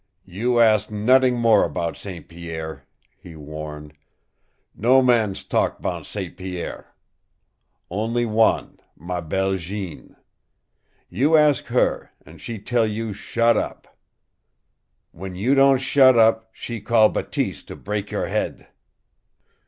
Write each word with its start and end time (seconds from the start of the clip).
"You 0.25 0.59
ask 0.59 0.89
not'ing 0.89 1.35
more 1.37 1.63
about 1.63 1.95
St. 1.95 2.27
Pierre," 2.27 2.87
he 3.15 3.35
warned. 3.35 3.93
"No 4.73 4.99
mans 5.03 5.43
talk 5.43 5.79
'bout 5.79 6.07
St. 6.07 6.35
Pierre. 6.35 6.95
Only 7.91 8.25
wan 8.25 8.79
MA 8.97 9.21
BELLE 9.21 9.57
Jeanne. 9.57 10.15
You 11.07 11.37
ask 11.37 11.65
her, 11.67 12.09
an' 12.25 12.39
she 12.39 12.57
tell 12.57 12.87
you 12.87 13.13
shut 13.13 13.55
up. 13.55 13.95
W'en 15.13 15.35
you 15.35 15.53
don't 15.53 15.77
shut 15.77 16.17
up 16.17 16.49
she 16.51 16.81
call 16.81 17.09
Bateese 17.09 17.61
to 17.65 17.75
brak 17.75 18.09
your 18.09 18.25
head." 18.25 18.69